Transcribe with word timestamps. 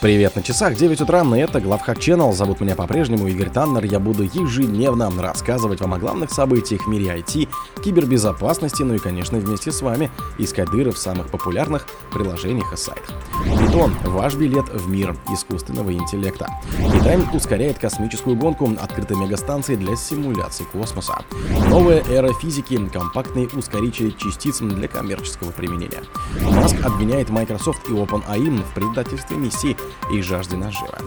Привет 0.00 0.34
на 0.34 0.42
часах, 0.42 0.76
9 0.76 1.02
утра, 1.02 1.22
и 1.22 1.38
это 1.40 1.60
Главхак 1.60 1.98
Channel. 1.98 2.32
Зовут 2.32 2.60
меня 2.60 2.74
по-прежнему 2.74 3.28
Игорь 3.28 3.50
Таннер. 3.50 3.84
Я 3.84 4.00
буду 4.00 4.22
ежедневно 4.22 5.12
рассказывать 5.20 5.82
вам 5.82 5.92
о 5.92 5.98
главных 5.98 6.30
событиях 6.30 6.86
в 6.86 6.88
мире 6.88 7.18
IT, 7.18 7.46
кибербезопасности, 7.84 8.82
ну 8.82 8.94
и, 8.94 8.98
конечно, 8.98 9.38
вместе 9.38 9.70
с 9.70 9.82
вами 9.82 10.10
искать 10.38 10.70
дыры 10.70 10.92
в 10.92 10.96
самых 10.96 11.28
популярных 11.28 11.86
приложениях 12.10 12.72
и 12.72 12.78
сайтах. 12.78 13.12
Питон– 13.44 13.94
ваш 14.04 14.36
билет 14.36 14.70
в 14.70 14.88
мир 14.88 15.14
искусственного 15.30 15.92
интеллекта. 15.92 16.48
Китай 16.78 17.18
ускоряет 17.34 17.78
космическую 17.78 18.36
гонку 18.36 18.70
открытой 18.80 19.18
мегастанции 19.18 19.76
для 19.76 19.96
симуляции 19.96 20.64
космоса. 20.64 21.24
Новая 21.68 22.02
эра 22.08 22.32
физики– 22.32 22.78
компактные 22.92 23.48
ускорители 23.48 24.14
частиц 24.16 24.60
для 24.60 24.88
коммерческого 24.88 25.50
применения. 25.50 26.02
Маск 26.40 26.76
обвиняет 26.82 27.28
Microsoft 27.28 27.86
и 27.90 27.92
OpenAI 27.92 28.62
в 28.62 28.74
предательстве 28.74 29.36
миссии 29.36 29.76
и 30.12 30.22
жажде 30.22 30.56
нажива. 30.56 30.98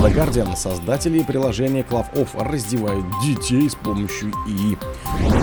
The 0.00 0.14
Guardian, 0.14 0.56
создатели 0.56 1.22
приложения 1.22 1.82
CloudOff, 1.82 2.28
раздевают 2.38 3.04
детей 3.22 3.68
с 3.68 3.74
помощью 3.74 4.32
ИИ. 4.46 4.78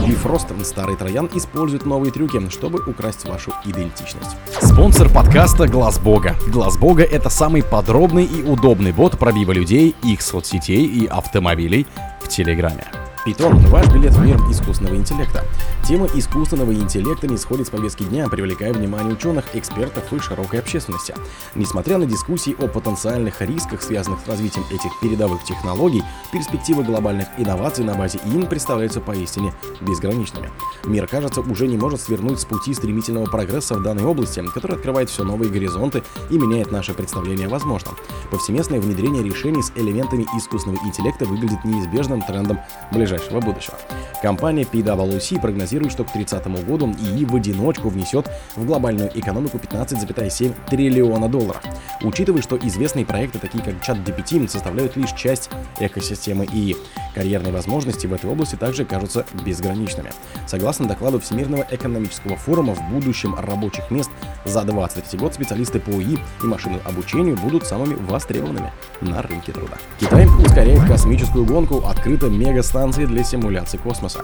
Bifrost, 0.08 0.64
старый 0.64 0.96
троян, 0.96 1.30
использует 1.34 1.86
новые 1.86 2.12
трюки, 2.12 2.38
чтобы 2.50 2.80
украсть 2.88 3.28
вашу 3.28 3.54
идентичность. 3.66 4.36
Спонсор 4.62 5.10
подкаста 5.10 5.68
Глаз 5.68 6.00
Бога. 6.00 6.36
Глаз 6.48 6.78
Бога— 6.78 7.04
это 7.12 7.30
самый 7.30 7.64
подробный 7.64 8.26
и 8.26 8.44
удобный 8.44 8.92
бот 8.92 9.18
пробива 9.18 9.52
людей, 9.52 9.96
их 10.04 10.22
соцсетей 10.22 10.86
и 10.86 11.06
автомобилей 11.06 11.88
в 12.22 12.28
Телеграме. 12.28 12.86
Питон– 13.28 13.58
ваш 13.68 13.86
билет 13.92 14.14
в 14.14 14.24
мир 14.24 14.38
искусственного 14.50 14.96
интеллекта. 14.96 15.44
Тема 15.86 16.08
искусственного 16.14 16.74
интеллекта 16.74 17.28
не 17.28 17.36
сходит 17.36 17.68
с 17.68 17.70
повестки 17.70 18.04
дня, 18.04 18.30
привлекая 18.30 18.72
внимание 18.72 19.12
ученых, 19.12 19.44
экспертов 19.54 20.14
и 20.14 20.20
широкой 20.20 20.62
общественности. 20.62 21.14
Несмотря 21.54 21.98
на 21.98 22.06
дискуссии 22.06 22.56
о 22.58 22.70
потенциальных 22.70 23.42
рисках, 23.42 23.82
связанных 23.82 24.22
с 24.22 24.30
развитием 24.30 24.64
этих 24.72 24.98
передовых 25.02 25.44
технологий, 25.44 26.04
перспективы 26.32 26.86
глобальных 26.86 27.28
инноваций 27.38 27.84
на 27.84 27.96
базе 27.96 28.22
ИИН 28.24 28.48
представляются 28.48 29.02
поистине 29.02 29.54
безграничными. 29.82 30.50
Мир, 30.86 31.06
кажется, 31.06 31.42
уже 31.42 31.68
не 31.68 31.76
может 31.76 32.00
свернуть 32.00 32.40
с 32.40 32.46
пути 32.46 32.74
стремительного 32.74 33.26
прогресса 33.26 33.76
в 33.76 33.84
данной 33.84 34.06
области, 34.06 34.42
который 34.54 34.78
открывает 34.78 35.10
все 35.10 35.26
новые 35.26 35.52
горизонты 35.52 36.02
и 36.30 36.38
меняет 36.38 36.72
наше 36.72 36.94
представление 36.94 37.48
о 37.48 37.50
возможном. 37.50 37.98
Повсеместное 38.32 38.80
внедрение 38.80 39.22
решений 39.22 39.62
с 39.62 39.74
элементами 39.76 40.26
искусственного 40.38 40.82
интеллекта 40.86 41.26
выглядит 41.26 41.66
неизбежным 41.66 42.22
трендом 42.22 42.62
ближайшего 42.90 43.17
ближайшего 43.18 43.42
будущего. 43.42 43.78
Компания 44.22 44.64
PwC 44.64 45.40
прогнозирует, 45.40 45.92
что 45.92 46.04
к 46.04 46.12
30 46.12 46.48
году 46.66 46.88
ИИ 46.92 47.26
в 47.26 47.36
одиночку 47.36 47.90
внесет 47.90 48.30
в 48.56 48.66
глобальную 48.66 49.12
экономику 49.14 49.58
15,7 49.58 50.54
триллиона 50.70 51.30
долларов. 51.30 51.62
Учитывая, 52.02 52.42
что 52.42 52.58
известные 52.58 53.06
проекты, 53.06 53.40
такие 53.40 53.64
как 53.64 53.76
ChatGPT, 53.76 54.48
составляют 54.48 54.96
лишь 54.96 55.12
часть 55.12 55.50
экосистемы 55.80 56.46
ИИ, 56.46 56.76
карьерные 57.18 57.52
возможности 57.52 58.06
в 58.06 58.14
этой 58.14 58.30
области 58.30 58.56
также 58.56 58.86
кажутся 58.86 59.26
безграничными. 59.44 60.12
Согласно 60.46 60.88
докладу 60.88 61.20
Всемирного 61.20 61.66
экономического 61.72 62.38
форума, 62.38 62.76
в 62.76 62.90
будущем 62.92 63.34
рабочих 63.36 63.90
мест 63.90 64.12
за 64.46 64.62
2023 64.62 65.20
год 65.20 65.34
специалисты 65.34 65.80
по 65.80 65.90
ИИ 65.92 66.20
и 66.44 66.46
машинному 66.46 66.82
обучению 66.86 67.36
будут 67.36 67.66
самыми 67.66 67.96
востребованными 67.96 68.72
на 69.02 69.22
рынке 69.24 69.52
труда. 69.52 69.78
Китай 70.00 70.28
ускоряет 70.28 70.88
космическую 70.88 71.46
гонку, 71.46 71.84
открыта 71.88 72.28
мегастанции 72.28 73.06
для 73.06 73.24
симуляции 73.24 73.78
космоса. 73.78 74.22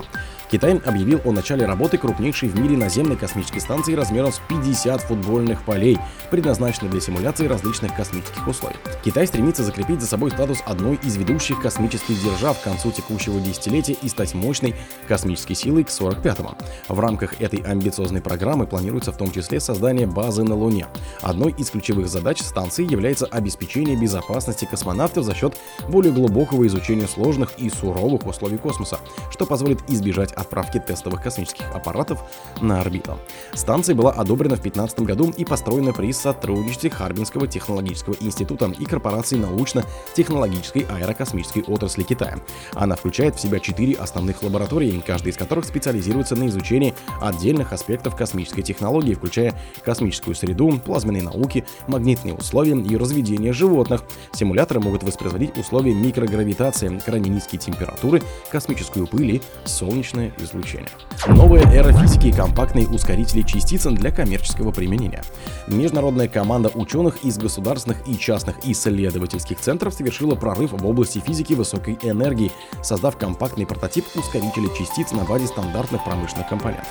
Китай 0.52 0.78
объявил 0.86 1.20
о 1.26 1.32
начале 1.32 1.66
работы 1.66 1.98
крупнейшей 1.98 2.50
в 2.50 2.60
мире 2.60 2.78
наземной 2.78 3.16
космической 3.16 3.60
станции 3.60 3.96
размером 3.96 4.32
с 4.32 4.42
50 4.50 5.02
футбольных 5.02 5.64
полей, 5.64 5.98
предназначенной 6.30 6.92
для 6.92 7.02
симуляции 7.02 7.48
различных 7.48 7.96
космических 7.96 8.48
условий. 8.48 8.76
Китай 9.04 9.28
стремится 9.28 9.64
закрепить 9.64 10.02
за 10.02 10.08
собой 10.08 10.32
статус 10.32 10.62
одной 10.66 11.00
из 11.04 11.16
ведущих 11.16 11.62
космических 11.62 12.22
держав 12.24 12.60
к 12.60 12.64
концу 12.64 12.92
текущего 12.92 13.40
десятилетия 13.40 13.94
и 13.94 14.08
стать 14.08 14.34
мощной 14.34 14.76
космической 15.08 15.56
силой 15.56 15.84
к 15.84 15.90
45-му. 15.90 16.56
В 16.88 17.00
рамках 17.00 17.42
этой 17.42 17.60
амбициозной 17.60 18.22
программы 18.22 18.68
планируется 18.68 19.12
в 19.12 19.18
том 19.18 19.32
числе 19.32 19.60
создание 19.60 20.08
базы 20.08 20.44
на 20.44 20.56
Луне. 20.56 20.88
Одной 21.22 21.54
из 21.58 21.70
ключевых 21.70 22.08
задач 22.08 22.42
станции 22.42 22.90
является 22.90 23.26
обеспечение 23.26 23.96
безопасности 23.96 24.66
космонавтов 24.66 25.24
за 25.24 25.34
счет 25.34 25.58
более 25.88 26.14
глубокого 26.14 26.68
изучения 26.68 27.08
сложных 27.08 27.54
и 27.58 27.70
суровых 27.70 28.26
условий 28.26 28.58
космоса, 28.58 29.00
что 29.32 29.46
позволит 29.46 29.80
избежать 29.90 30.32
отправки 30.44 30.80
тестовых 30.80 31.22
космических 31.22 31.66
аппаратов 31.74 32.24
на 32.62 32.82
орбиту. 32.82 33.18
Станция 33.54 33.96
была 33.96 34.12
одобрена 34.12 34.56
в 34.56 34.62
2015 34.62 35.00
году 35.02 35.34
и 35.36 35.46
построена 35.46 35.94
при 35.94 36.12
сотрудничестве 36.14 36.90
Харбинского 36.90 37.48
технологического 37.48 38.16
института 38.20 38.72
и 38.78 38.86
корпорации 38.86 39.38
научно-технологической 39.38 40.86
аэрокосмической 40.90 41.64
отрасли 41.64 42.04
Китая. 42.04 42.38
Она 42.74 42.96
включает 42.96 43.36
в 43.36 43.40
себя 43.40 43.60
четыре 43.60 43.96
основных 43.96 44.44
лаборатории, 44.44 45.04
каждая 45.06 45.32
из 45.32 45.38
которых 45.38 45.66
специализируется 45.66 46.36
на 46.36 46.48
изучении 46.48 46.94
отдельных 47.22 47.74
аспектов 47.74 48.16
космической 48.16 48.62
технологии, 48.62 49.14
включая 49.14 49.54
космическую 49.84 50.36
среду, 50.36 50.80
плазменные 50.84 51.24
науки, 51.24 51.66
магнитные 51.88 52.36
условия 52.36 52.74
и 52.74 52.98
разведение 52.98 53.54
животных. 53.54 54.04
Симуляторы 54.34 54.80
могут 54.80 55.04
воспроизводить 55.04 55.58
условия 55.58 55.94
микрогравитации, 55.94 57.00
крайне 57.06 57.30
низкие 57.30 57.60
температуры, 57.60 58.22
космическую 58.52 59.08
пыль 59.08 59.36
и 59.36 59.42
солнечное 59.66 60.23
излучение. 60.38 60.90
Новая 61.28 61.64
эра 61.74 61.92
физики 61.92 62.28
и 62.28 62.32
компактные 62.32 62.88
ускорители 62.88 63.42
частиц 63.42 63.84
для 63.84 64.12
коммерческого 64.12 64.72
применения. 64.72 65.24
Международная 65.68 66.28
команда 66.28 66.70
ученых 66.74 67.24
из 67.24 67.38
государственных 67.38 68.08
и 68.08 68.18
частных 68.18 68.56
исследовательских 68.64 69.60
центров 69.60 69.94
совершила 69.94 70.36
прорыв 70.36 70.72
в 70.72 70.86
области 70.86 71.20
физики 71.20 71.54
высокой 71.54 71.98
энергии, 72.04 72.52
создав 72.82 73.18
компактный 73.18 73.66
прототип 73.66 74.06
ускорителя 74.16 74.70
частиц 74.78 75.12
на 75.12 75.24
базе 75.24 75.48
стандартных 75.48 76.04
промышленных 76.04 76.48
компонентов. 76.48 76.88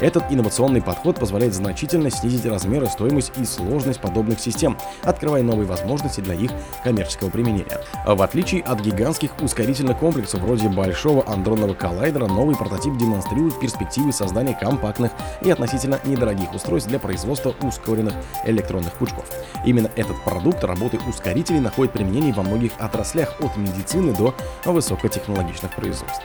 Этот 0.00 0.24
инновационный 0.30 0.82
подход 0.82 1.18
позволяет 1.18 1.54
значительно 1.54 2.10
снизить 2.10 2.44
размеры, 2.44 2.86
стоимость 2.86 3.32
и 3.38 3.44
сложность 3.44 4.00
подобных 4.00 4.38
систем, 4.40 4.76
открывая 5.02 5.42
новые 5.42 5.66
возможности 5.66 6.20
для 6.20 6.34
их 6.34 6.50
коммерческого 6.84 7.30
применения. 7.30 7.80
В 8.04 8.20
отличие 8.20 8.62
от 8.62 8.80
гигантских 8.80 9.30
ускорительных 9.40 9.98
комплексов 9.98 10.40
вроде 10.40 10.68
Большого 10.68 11.26
андронного 11.26 11.72
коллайдера, 11.72 12.26
новый 12.26 12.54
прототип 12.54 12.75
демонстрирует 12.82 13.58
перспективы 13.58 14.12
создания 14.12 14.54
компактных 14.54 15.12
и 15.42 15.50
относительно 15.50 16.00
недорогих 16.04 16.52
устройств 16.54 16.88
для 16.88 16.98
производства 16.98 17.54
ускоренных 17.62 18.14
электронных 18.44 18.92
пучков. 18.94 19.24
Именно 19.64 19.90
этот 19.96 20.22
продукт 20.24 20.62
работы 20.64 20.98
ускорителей 21.08 21.60
находит 21.60 21.92
применение 21.92 22.32
во 22.32 22.42
многих 22.42 22.72
отраслях 22.78 23.34
от 23.40 23.56
медицины 23.56 24.14
до 24.14 24.34
высокотехнологичных 24.64 25.74
производств. 25.74 26.22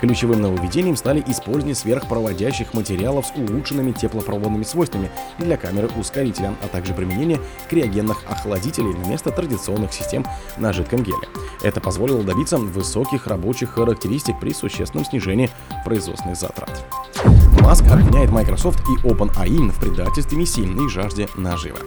Ключевым 0.00 0.42
нововведением 0.42 0.96
стали 0.96 1.22
использование 1.26 1.74
сверхпроводящих 1.74 2.74
материалов 2.74 3.26
с 3.26 3.38
улучшенными 3.38 3.92
теплопроводными 3.92 4.64
свойствами 4.64 5.10
для 5.38 5.56
камеры 5.56 5.88
ускорителя, 5.96 6.54
а 6.62 6.68
также 6.68 6.94
применение 6.94 7.40
криогенных 7.70 8.18
охладителей 8.28 8.92
вместо 8.92 9.30
традиционных 9.30 9.92
систем 9.92 10.26
на 10.58 10.72
жидком 10.72 11.02
геле. 11.02 11.28
Это 11.62 11.80
позволило 11.80 12.22
добиться 12.22 12.58
высоких 12.58 13.26
рабочих 13.26 13.70
характеристик 13.70 14.38
при 14.40 14.52
существенном 14.52 15.06
снижении 15.06 15.50
производственных 15.94 16.36
затрат. 16.36 17.43
Маск 17.64 17.86
обвиняет 17.90 18.30
Microsoft 18.30 18.80
и 18.90 19.06
OpenAI 19.06 19.70
в 19.70 19.80
предательстве 19.80 20.42
и 20.42 20.88
жажде 20.90 21.28
нажива. 21.34 21.78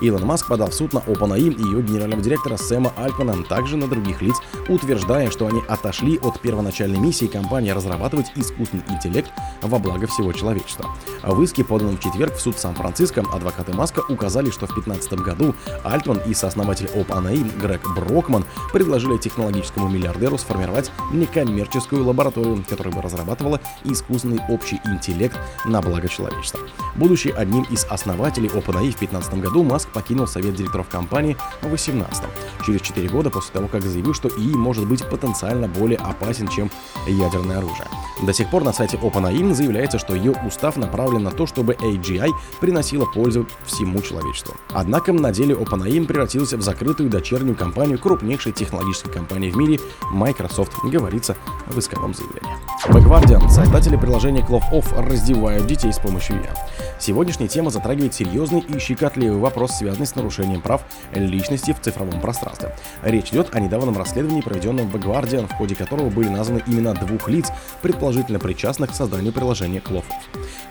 Илон 0.00 0.24
Маск 0.24 0.46
подал 0.46 0.70
в 0.70 0.74
суд 0.74 0.92
на 0.92 0.98
OpenAI 0.98 1.52
и 1.52 1.62
ее 1.62 1.82
генерального 1.82 2.22
директора 2.22 2.56
Сэма 2.56 2.92
Альтмана, 2.96 3.42
также 3.42 3.76
на 3.76 3.88
других 3.88 4.22
лиц, 4.22 4.36
утверждая, 4.68 5.30
что 5.30 5.46
они 5.48 5.60
отошли 5.68 6.18
от 6.18 6.40
первоначальной 6.40 6.98
миссии 6.98 7.26
компании 7.26 7.70
разрабатывать 7.70 8.26
искусственный 8.36 8.84
интеллект 8.88 9.30
во 9.60 9.78
благо 9.78 10.06
всего 10.06 10.32
человечества. 10.32 10.86
В 11.22 11.42
иске, 11.42 11.64
поданном 11.64 11.96
в 11.96 12.00
четверг 12.00 12.36
в 12.36 12.40
суд 12.40 12.56
Сан-Франциско, 12.58 13.24
адвокаты 13.32 13.72
Маска 13.72 14.02
указали, 14.08 14.50
что 14.50 14.66
в 14.66 14.74
2015 14.74 15.12
году 15.14 15.54
Альтман 15.82 16.20
и 16.26 16.34
сооснователь 16.34 16.88
OpenAI 16.94 17.60
Грег 17.60 17.82
Брокман 17.96 18.44
предложили 18.72 19.16
технологическому 19.16 19.88
миллиардеру 19.88 20.38
сформировать 20.38 20.92
некоммерческую 21.12 22.04
лабораторию, 22.04 22.64
которая 22.68 22.94
бы 22.94 23.02
разрабатывала 23.02 23.60
искусственный 23.84 24.40
общий 24.48 24.80
интеллект 24.84 25.23
на 25.64 25.80
благо 25.80 26.08
человечества. 26.08 26.60
Будучи 26.96 27.28
одним 27.28 27.64
из 27.64 27.84
основателей 27.84 28.48
OpenAI 28.48 28.92
в 28.92 28.98
2015 28.98 29.34
году, 29.34 29.64
Маск 29.64 29.88
покинул 29.88 30.26
совет 30.26 30.54
директоров 30.54 30.88
компании 30.88 31.36
в 31.60 31.68
2018 31.68 32.24
через 32.64 32.80
4 32.80 33.08
года 33.08 33.30
после 33.30 33.52
того, 33.52 33.68
как 33.68 33.82
заявил, 33.82 34.14
что 34.14 34.28
ИИ 34.28 34.54
может 34.54 34.86
быть 34.86 35.08
потенциально 35.08 35.68
более 35.68 35.98
опасен, 35.98 36.48
чем 36.48 36.70
ядерное 37.06 37.58
оружие. 37.58 37.88
До 38.22 38.32
сих 38.32 38.48
пор 38.50 38.64
на 38.64 38.72
сайте 38.72 38.96
OpenAI 38.96 39.54
заявляется, 39.54 39.98
что 39.98 40.14
ее 40.14 40.32
устав 40.46 40.76
направлен 40.76 41.22
на 41.24 41.30
то, 41.30 41.46
чтобы 41.46 41.74
AGI 41.74 42.30
приносила 42.60 43.06
пользу 43.06 43.46
всему 43.64 44.00
человечеству. 44.02 44.54
Однако 44.72 45.12
на 45.12 45.32
деле 45.32 45.54
OpenAI 45.54 46.06
превратился 46.06 46.56
в 46.56 46.62
закрытую 46.62 47.10
дочернюю 47.10 47.56
компанию 47.56 47.98
крупнейшей 47.98 48.52
технологической 48.52 49.12
компании 49.12 49.50
в 49.50 49.56
мире 49.56 49.80
Microsoft, 50.10 50.72
говорится 50.84 51.36
в 51.66 51.78
исковом 51.78 52.14
заявлении. 52.14 52.54
The 52.86 53.02
Guardian, 53.02 53.48
создатели 53.48 53.96
приложения 53.96 54.42
Clove 54.42 54.70
Off, 54.72 54.94
раздевают 55.14 55.66
детей 55.66 55.92
с 55.92 55.98
помощью 55.98 56.36
VR. 56.36 56.56
Сегодняшняя 56.98 57.48
тема 57.48 57.70
затрагивает 57.70 58.14
серьезный 58.14 58.60
и 58.60 58.78
щекотливый 58.78 59.38
вопрос, 59.38 59.78
связанный 59.78 60.06
с 60.06 60.14
нарушением 60.14 60.60
прав 60.60 60.82
личности 61.12 61.72
в 61.72 61.80
цифровом 61.80 62.20
пространстве. 62.20 62.74
Речь 63.02 63.30
идет 63.30 63.54
о 63.54 63.60
недавнем 63.60 63.96
расследовании, 63.96 64.40
проведенном 64.40 64.88
в 64.88 64.96
Guardian, 64.96 65.46
в 65.46 65.52
ходе 65.52 65.74
которого 65.74 66.10
были 66.10 66.28
названы 66.28 66.62
имена 66.66 66.94
двух 66.94 67.28
лиц, 67.28 67.48
предположительно 67.82 68.38
причастных 68.38 68.90
к 68.90 68.94
созданию 68.94 69.32
приложения 69.32 69.80
Клофов. 69.80 70.14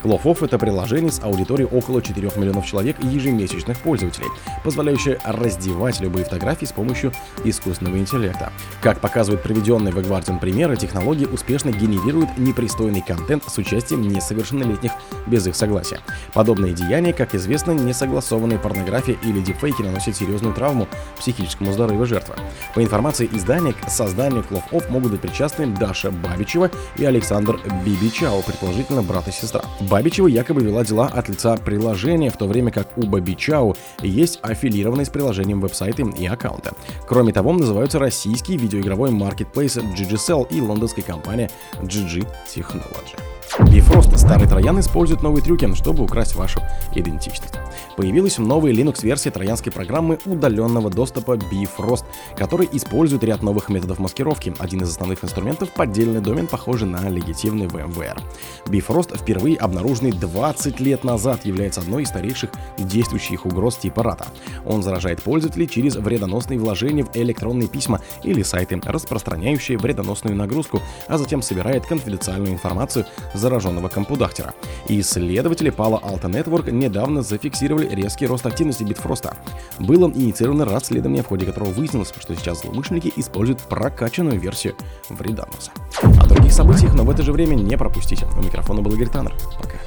Клофов— 0.02 0.42
это 0.44 0.60
приложение 0.60 1.12
с 1.12 1.24
аудиторией 1.24 1.70
около 1.70 2.02
4 2.02 2.32
миллионов 2.36 2.66
человек 2.66 2.98
и 3.02 3.08
ежемесячных 3.08 3.78
пользователей, 3.80 4.28
позволяющее 4.64 5.20
раздевать 5.24 6.02
любые 6.02 6.26
фотографии 6.26 6.66
с 6.66 6.74
помощью 6.74 7.14
искусственного 7.46 7.98
интеллекта. 7.98 8.52
Как 8.82 9.00
показывают 9.00 9.44
приведенные 9.44 9.94
в 9.94 9.98
Guardian 10.00 10.40
примеры, 10.40 10.76
технология 10.76 11.28
успешно 11.28 11.70
генерирует 11.70 12.38
непристойный 12.38 13.02
контент 13.02 13.44
с 13.48 13.58
участием 13.58 14.02
несовершеннолетних 14.24 14.92
без 15.28 15.46
их 15.48 15.56
согласия. 15.56 16.00
Подобные 16.34 16.74
деяния, 16.74 17.14
как 17.14 17.36
известно, 17.36 17.72
несогласованные 17.72 18.60
порнография 18.60 19.18
или 19.24 19.42
дипфейки 19.42 19.82
наносят 19.82 20.16
серьезную 20.16 20.54
травму 20.54 20.88
психическому 21.20 21.72
здоровью 21.72 22.06
жертвы. 22.06 22.36
По 22.74 22.84
информации 22.84 23.30
издания, 23.32 23.74
к 23.74 23.90
созданию 23.90 24.44
Off 24.72 24.90
могут 24.90 25.12
быть 25.12 25.22
причастны 25.22 25.68
Даша 25.68 26.12
Бабичева 26.12 26.72
и 26.98 27.06
Александр 27.06 27.60
Бибичао, 27.86 28.42
предположительно 28.42 29.02
брат 29.02 29.28
и 29.28 29.32
сестра. 29.32 29.62
Бабичева 29.82 30.28
якобы 30.28 30.62
вела 30.62 30.84
дела 30.84 31.08
от 31.08 31.30
лица 31.30 31.58
приложения, 31.58 32.30
в 32.30 32.38
то 32.38 32.48
время 32.48 32.72
как 32.72 32.98
у 32.98 33.06
Бабичао 33.06 33.76
есть 34.02 34.40
аффилированные 34.42 35.06
с 35.06 35.10
приложением 35.10 35.62
веб-сайты 35.62 36.04
и 36.18 36.26
аккаунты. 36.26 36.72
Кроме 37.08 37.34
того, 37.34 37.54
называются 37.54 38.00
российский 38.00 38.58
видеоигровой 38.58 39.12
маркетплейс 39.12 39.78
GGSell 39.78 40.48
и 40.50 40.62
лондонская 40.62 41.04
компания 41.04 41.50
GG 41.82 42.28
Technology. 42.48 43.33
Bifrost, 43.60 44.18
старый 44.18 44.48
троян, 44.48 44.80
использует 44.80 45.22
новые 45.22 45.44
трюки, 45.44 45.72
чтобы 45.76 46.04
украсть 46.04 46.34
вашу 46.34 46.60
идентичность. 46.96 47.54
Появилась 47.96 48.40
новая 48.40 48.72
Linux-версия 48.72 49.30
троянской 49.30 49.72
программы 49.72 50.18
удаленного 50.26 50.90
доступа 50.90 51.34
Bifrost, 51.34 52.04
который 52.36 52.68
использует 52.72 53.24
ряд 53.24 53.44
новых 53.44 53.70
методов 53.70 54.00
маскировки. 54.00 54.56
Один 54.58 54.82
из 54.82 54.90
основных 54.90 55.24
инструментов— 55.24 55.70
поддельный 55.76 56.20
домен, 56.20 56.48
похожий 56.48 56.88
на 56.88 57.08
легитимный 57.10 57.68
VMware. 57.68 58.20
Bifrost, 58.66 59.16
впервые 59.16 59.58
обнаруженный 59.58 60.14
20 60.14 60.80
лет 60.80 61.04
назад, 61.04 61.46
является 61.46 61.82
одной 61.82 62.04
из 62.04 62.10
старейших 62.10 62.50
действующих 62.80 63.46
угроз 63.46 63.78
типа 63.78 64.00
RATA. 64.00 64.26
Он 64.66 64.82
заражает 64.82 65.22
пользователей 65.22 65.68
через 65.68 65.96
вредоносные 65.96 66.58
вложения 66.58 67.04
в 67.04 67.16
электронные 67.16 67.68
письма 67.68 68.02
или 68.24 68.42
сайты, 68.42 68.82
распространяющие 68.84 69.78
вредоносную 69.78 70.36
нагрузку, 70.36 70.82
а 71.08 71.20
затем 71.20 71.44
собирает 71.44 71.86
конфиденциальную 71.86 72.54
информацию 72.54 73.06
зараженного 73.44 73.90
компудахтера. 73.90 74.54
Исследователи 74.88 75.72
Palo 75.72 76.02
Alto 76.02 76.32
Network 76.32 76.72
недавно 76.72 77.22
зафиксировали 77.22 77.94
резкий 77.94 78.26
рост 78.26 78.46
активности 78.46 78.84
Битфроста. 78.84 79.36
Было 79.80 80.10
инициировано 80.10 80.66
расследование, 80.66 81.24
в 81.24 81.28
ходе 81.28 81.46
которого 81.46 81.70
выяснилось, 81.70 82.14
что 82.20 82.36
сейчас 82.36 82.62
злоумышленники 82.62 83.12
используют 83.18 83.62
прокачанную 83.62 84.40
версию 84.40 84.76
вредоноса. 85.10 85.72
О 86.02 86.26
других 86.28 86.54
событиях, 86.54 86.94
но 86.96 87.04
в 87.04 87.10
это 87.10 87.22
же 87.22 87.34
время 87.34 87.56
не 87.56 87.78
пропустите. 87.78 88.26
У 88.38 88.44
микрофона 88.44 88.82
был 88.82 88.94
Игорь 88.94 89.10
Таннер. 89.10 89.34
Пока. 89.62 89.78